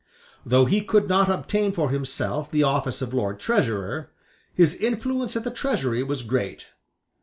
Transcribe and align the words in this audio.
Though 0.43 0.65
he 0.65 0.81
could 0.81 1.07
not 1.07 1.29
obtain 1.29 1.73
for 1.73 1.91
himself 1.91 2.49
the 2.49 2.63
office 2.63 3.03
of 3.03 3.13
Lord 3.13 3.39
Treasurer, 3.39 4.09
his 4.51 4.73
influence 4.75 5.35
at 5.35 5.43
the 5.43 5.51
Treasury 5.51 6.01
was 6.01 6.23
great. 6.23 6.71